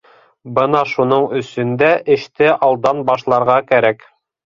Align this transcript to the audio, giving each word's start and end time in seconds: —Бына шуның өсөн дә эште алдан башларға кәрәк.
—Бына 0.55 0.81
шуның 0.93 1.27
өсөн 1.41 1.77
дә 1.83 1.91
эште 2.17 2.51
алдан 2.71 3.07
башларға 3.15 3.63
кәрәк. 3.73 4.07